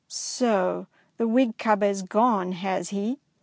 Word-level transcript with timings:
"So 0.07 0.87
the 1.17 1.27
Whig 1.27 1.59
cub 1.59 1.83
has 1.83 2.01
gone, 2.01 2.53
has 2.53 2.89
he? 2.89 3.19